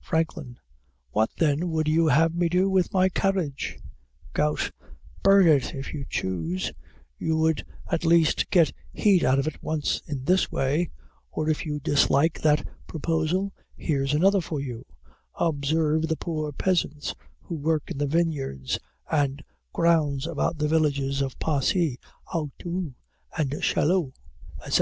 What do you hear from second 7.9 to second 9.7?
least get heat out of it